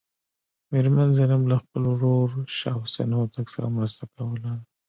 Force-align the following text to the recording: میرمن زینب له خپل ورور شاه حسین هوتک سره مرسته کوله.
میرمن 0.71 1.09
زینب 1.17 1.43
له 1.49 1.57
خپل 1.63 1.83
ورور 1.87 2.29
شاه 2.57 2.77
حسین 2.83 3.09
هوتک 3.19 3.47
سره 3.53 3.67
مرسته 3.77 4.03
کوله. 4.15 4.51